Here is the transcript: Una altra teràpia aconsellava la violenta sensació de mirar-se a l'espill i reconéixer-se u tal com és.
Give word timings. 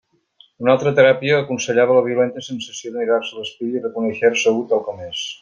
Una 0.63 0.71
altra 0.75 0.93
teràpia 0.99 1.35
aconsellava 1.41 1.97
la 1.97 2.03
violenta 2.07 2.43
sensació 2.47 2.95
de 2.95 3.01
mirar-se 3.03 3.37
a 3.37 3.39
l'espill 3.43 3.77
i 3.79 3.85
reconéixer-se 3.85 4.57
u 4.63 4.67
tal 4.75 4.85
com 4.89 5.07
és. 5.11 5.25